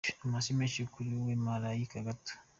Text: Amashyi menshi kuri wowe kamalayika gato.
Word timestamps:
Amashyi 0.25 0.51
menshi 0.59 0.89
kuri 0.93 1.07
wowe 1.15 1.33
kamalayika 1.37 1.97
gato. 2.07 2.33